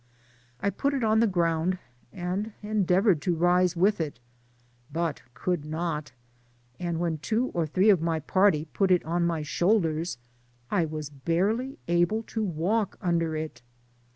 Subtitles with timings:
[0.61, 1.77] I put it on the ground,
[2.11, 4.19] and endeavoured to rise with it,
[4.91, 6.11] but could not,
[6.79, 10.17] and when two or three of my party put it on my shoulders
[10.71, 13.61] I was barely able to walk under it.